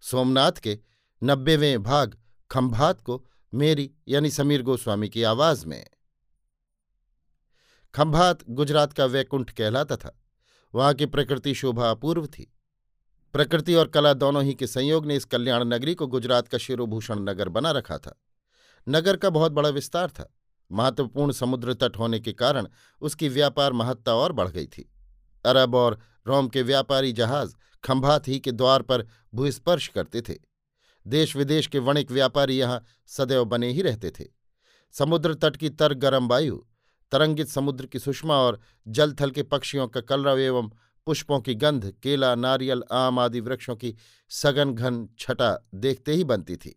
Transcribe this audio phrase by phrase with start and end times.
[0.00, 0.78] सोमनाथ के
[1.24, 2.18] नब्बेवें भाग
[2.50, 5.86] खंभात को मेरी यानी समीर गोस्वामी की आवाज़ में।
[7.94, 10.20] खंभात गुजरात का वैकुंठ कहलाता था।
[10.74, 12.52] वहाँ की प्रकृति शोभा अपूर्व थी।
[13.32, 17.18] प्रकृति और कला दोनों ही के संयोग ने इस कल्याण नगरी को गुजरात का शिरोभूषण
[17.18, 18.20] नगर बना रखा था।
[18.88, 20.34] नगर का बहुत बड़ा विस्तार था।
[20.72, 22.68] महत्वपूर्ण समुद्र तट होने के कारण
[23.00, 24.92] उसकी व्यापार महत्ता और बढ़ गई थी।
[25.44, 30.34] अरब और रोम के व्यापारी जहाज़ खंभात ही के द्वार पर भूस्पर्श करते थे।
[31.06, 34.24] देश विदेश के वणिक व्यापारी यहाँ सदैव बने ही रहते थे।
[34.94, 36.56] समुद्र तट की तर गरम वायु,
[37.12, 40.70] तरंगित समुद्र की सुषमा और जलथल के पक्षियों का कलरव एवं
[41.06, 43.94] पुष्पों की गंध, केला, नारियल, आम आदि वृक्षों की
[44.30, 46.74] सघन घन छटा देखते ही बनती थी।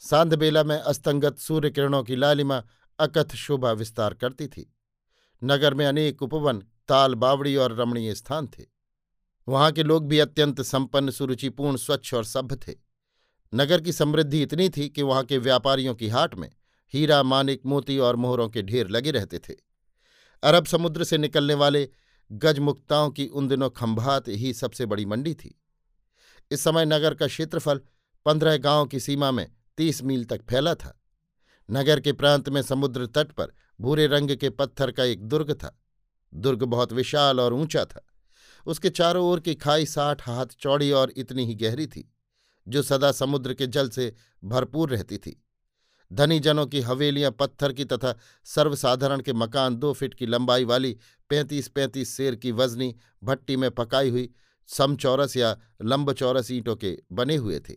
[0.00, 2.62] सांधबेला में अस्तंगत सूर्य किरणों की लालिमा
[2.98, 4.72] अकथ शोभा विस्तार करती थी।
[5.42, 8.64] नगर में अनेक उपवन ताल, बावड़ी और रमणीय स्थान थे।
[9.48, 12.74] वहाँ के लोग भी अत्यंत संपन्न, सुरुचिपूर्ण, स्वच्छ और सभ्य थे।
[13.54, 16.50] नगर की समृद्धि इतनी थी कि वहाँ के व्यापारियों की हाट में
[16.94, 19.54] हीरा, मानिक, मोती और मोहरों के ढेर लगे रहते थे।
[20.42, 21.88] अरब समुद्र से निकलने वाले
[22.32, 25.60] गजमुक्ताओं की उन दिनों खंभात ही सबसे बड़ी मंडी थी।
[26.50, 27.80] इस समय नगर का क्षेत्रफल
[28.24, 31.00] पंद्रह गाँवों की सीमा में तीस मील तक फैला था।
[31.70, 35.82] नगर के प्रांत में समुद्र तट पर भूरे रंग के पत्थर का एक दुर्ग था।
[36.34, 38.06] दुर्ग बहुत विशाल और ऊँचा था।
[38.66, 42.12] उसके चारों ओर की खाई साठ हाथ चौड़ी और इतनी ही गहरी थी,
[42.68, 44.14] जो सदा समुद्र के जल से
[44.44, 45.42] भरपूर रहती थी।
[46.12, 50.98] धनी जनों की हवेलियाँ पत्थर की तथा सर्वसाधारण के मकान दो फीट की लंबाई वाली
[51.30, 54.32] पैंतीस पैंतीस शेर की वजनी भट्टी में पकाई हुई
[54.66, 57.74] समचौरस या लंब चौरस ईंटों के बने हुए थे।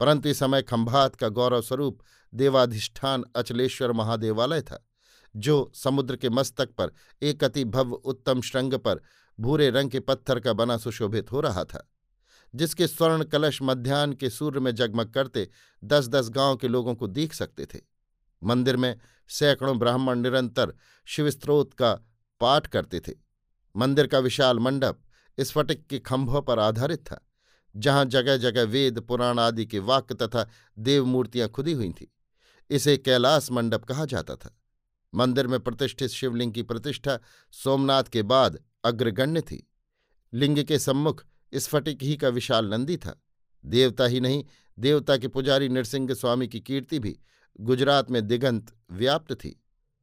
[0.00, 2.00] परंतु इस समय खंभात का गौरव स्वरूप
[2.34, 4.85] देवाधिष्ठान अचलेश्वर महादेवालय था।
[5.36, 6.90] जो समुद्र के मस्तक पर,
[7.22, 9.00] एक अति भव्य उत्तम श्रृंग पर,
[9.40, 11.86] भूरे रंग के पत्थर का बना सुशोभित हो रहा था,
[12.54, 15.48] जिसके स्वर्ण कलश मध्यान्ह के सूर्य में जगमग करते
[15.84, 17.80] दस दस गाँव के लोगों को देख सकते थे।
[18.42, 18.98] मंदिर में
[19.28, 20.74] सैकड़ों ब्राह्मण निरंतर
[21.06, 21.92] शिवस्त्रोत का
[22.40, 23.12] पाठ करते थे।
[23.76, 25.00] मंदिर का विशाल मंडप
[25.38, 27.20] स्फटिक के खंभों पर आधारित था,
[27.76, 30.48] जहाँ जगह जगह वेद, पुराण आदि के वाक्य तथा
[30.78, 32.06] देव मूर्तियाँ खुदी हुई थीं।
[32.70, 34.56] इसे कैलास मंडप कहा जाता था।
[35.16, 37.18] मंदिर में प्रतिष्ठित शिवलिंग की प्रतिष्ठा
[37.52, 39.70] सोमनाथ के बाद अग्रगण्य थी।
[40.34, 43.22] लिंग के सम्मुख स्फटिक ही का विशाल नंदी था।
[43.64, 44.44] देवता ही नहीं,
[44.78, 47.18] देवता के पुजारी नृसिंह स्वामी की कीर्ति भी
[47.60, 49.62] गुजरात में दिगंत व्याप्त थी।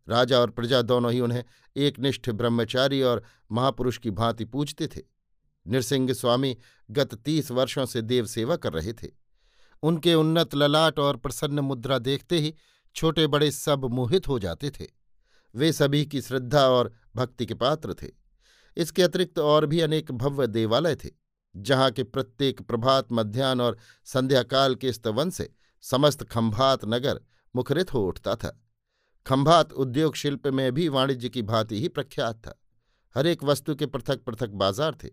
[0.10, 1.44] राजा और प्रजा दोनों ही उन्हें
[1.78, 5.02] एकनिष्ठ ब्रह्मचारी और महापुरुष की भांति पूजते थे।
[5.68, 6.58] नृसिंह स्वामी
[6.92, 9.08] गत तीस वर्षों से देव सेवा कर रहे थे।
[9.84, 12.56] उनके उन्नत ललाट और प्रसन्न मुद्रा देखते ही
[12.96, 15.03] छोटे बड़े सब मोहित हो जाते थे।
[15.56, 18.08] वे सभी की श्रद्धा और भक्ति के पात्र थे।
[18.78, 21.10] इसके अतिरिक्त और भी अनेक भव्य देवालय थे,
[21.56, 23.78] जहाँ के प्रत्येक प्रभात मध्यान्ह और
[24.08, 25.50] संध्याकाल के स्तवन से
[25.84, 27.20] समस्त खंभात नगर
[27.56, 28.58] मुखरित हो उठता था।
[29.26, 32.60] खंभात उद्योग शिल्प में भी वाणिज्य की भांति ही प्रख्यात था।
[33.16, 35.10] हरेक वस्तु के पृथक पृथक बाज़ार थे।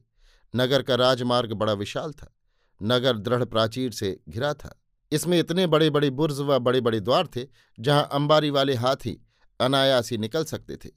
[0.54, 2.32] नगर का राजमार्ग बड़ा विशाल था।
[2.80, 4.74] नगर दृढ़ प्राचीर से घिरा था।
[5.12, 7.46] इसमें इतने बड़े बड़े बुर्ज व बड़े बड़े द्वार थे,
[7.78, 9.18] जहाँ अंबारी वाले हाथी
[9.60, 10.90] अनायासी निकल सकते थे।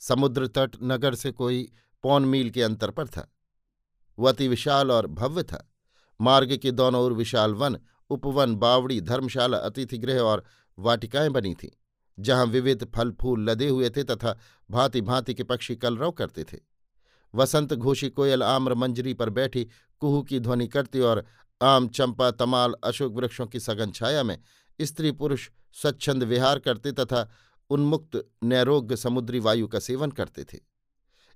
[0.00, 1.72] समुद्र तट, नगर से कोई
[2.02, 3.32] पौन मील के अंतर पर था।
[4.18, 5.72] वह अति विशाल और भव्य था।
[6.20, 7.78] मार्ग के दोनों ओर विशाल वन,
[8.10, 10.44] उपवन, बावड़ी, धर्मशाला, अतिथिगृह और
[10.78, 11.68] वाटिकाएँ बनी थीं,
[12.18, 14.38] जहाँ विविध फल फूल लदे हुए थे तथा
[14.70, 16.58] भांति भांति के पक्षी कलरव करते थे।
[17.34, 19.68] वसंत घोषी कोयल आम्र मंजरी पर बैठी,
[20.00, 21.26] कुहू की ध्वनि करती और
[21.62, 24.38] आम, चंपा, तमाल, अशोक वृक्षों की सघन छाया में
[24.80, 27.30] स्त्री पुरुष स्वच्छंद विहार करते तथा
[27.70, 30.58] उन्मुक्त नैरोग्य समुद्री वायु का सेवन करते थे।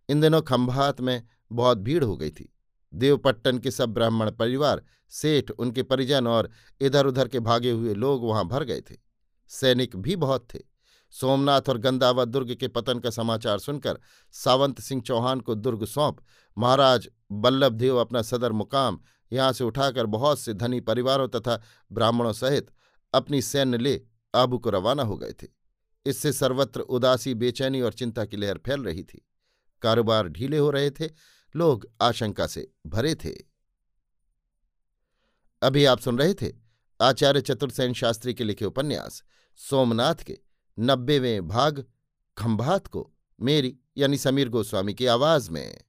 [0.09, 1.23] इन दिनों खंभात में
[1.53, 2.53] बहुत भीड़ हो गई थी।
[2.93, 6.51] देवपट्टन के सब ब्राह्मण परिवार, सेठ, उनके परिजन और
[6.81, 8.97] इधर उधर के भागे हुए लोग वहाँ भर गए थे।
[9.51, 10.59] सैनिक भी बहुत थे।
[11.11, 13.99] सोमनाथ और गंदावा दुर्ग के पतन का समाचार सुनकर
[14.33, 16.21] सावंत सिंह चौहान को दुर्ग सौंप
[16.57, 19.01] महाराज बल्लभदेव अपना सदर मुकाम
[19.33, 21.61] यहाँ से उठाकर बहुत से धनी परिवारों तथा
[21.93, 22.71] ब्राह्मणों सहित
[23.15, 24.01] अपनी सैन्य ले
[24.35, 25.47] आबू को रवाना हो गए थे।
[26.07, 29.27] इससे सर्वत्र उदासी, बेचैनी और चिंता की लहर फैल रही थी।
[29.83, 31.09] कारोबार ढीले हो रहे थे,
[31.57, 33.35] लोग आशंका से भरे थे।
[35.63, 36.53] अभी आप सुन रहे थे
[37.01, 39.23] आचार्य चतुर्सेन शास्त्री के लिखे उपन्यास,
[39.57, 40.39] सोमनाथ के
[40.79, 41.85] नब्बेवें भाग,
[42.39, 45.81] खंभात को, मेरी यानी समीर गोस्वामी की आवाज़ में।